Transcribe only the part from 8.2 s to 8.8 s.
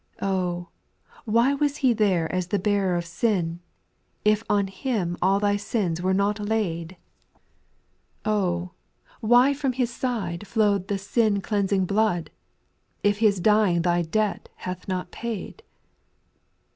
884 SPIRITUAL SONOS. Oh